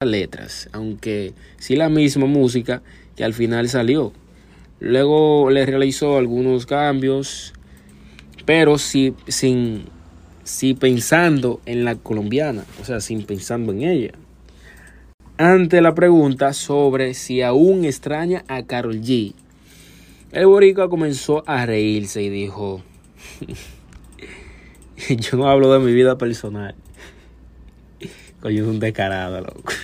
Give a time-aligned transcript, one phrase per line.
[0.00, 2.82] letras, aunque sí la misma música
[3.16, 4.12] que al final salió.
[4.80, 7.52] Luego le realizó algunos cambios,
[8.44, 9.84] pero sí, sin,
[10.78, 14.12] pensando en la colombiana, o sea, sin pensando en ella.
[15.38, 19.34] Ante la pregunta sobre si aún extraña a Carol G,
[20.32, 22.82] el boricua comenzó a reírse y dijo,
[25.08, 26.74] yo no hablo de mi vida personal.
[28.44, 29.74] Un descarado, loco.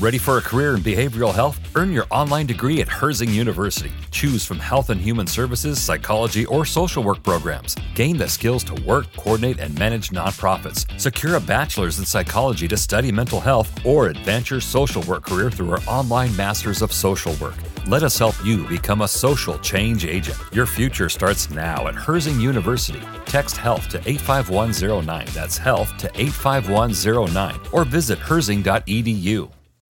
[0.00, 1.58] Ready for a career in behavioral health?
[1.74, 3.90] Earn your online degree at Herzing University.
[4.10, 7.74] Choose from health and human services, psychology, or social work programs.
[7.94, 10.84] Gain the skills to work, coordinate, and manage nonprofits.
[11.00, 15.50] Secure a bachelor's in psychology to study mental health or advance your social work career
[15.50, 17.54] through our online Masters of Social Work.
[17.86, 20.38] Let us help you become a social change agent.
[20.52, 23.02] Your future starts now at Herzing University.
[23.26, 25.26] Text HEALTH to 85109.
[25.34, 27.60] That's HEALTH to 85109.
[27.72, 29.50] Or visit herzing.edu.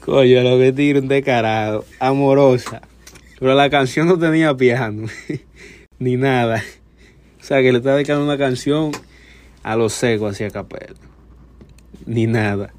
[0.00, 1.84] Coño, lo que tiro un descarado.
[2.00, 2.82] Amorosa.
[3.38, 5.06] Pero la canción no tenía piano.
[5.98, 6.62] Ni nada.
[7.40, 8.90] O sea, que le está dedicando una canción
[9.62, 10.98] a los secos hacia capela.
[12.04, 12.74] Ni nada.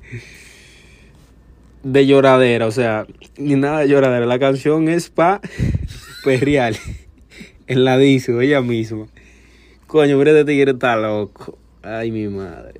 [1.83, 3.05] De lloradera, o sea,
[3.37, 4.25] ni nada de lloradera.
[4.25, 5.41] La canción es pa
[6.23, 6.75] perreal.
[7.69, 9.07] En la dice ella misma.
[9.87, 11.57] Coño, mira, este tigre está loco.
[11.83, 12.79] Ay, mi madre.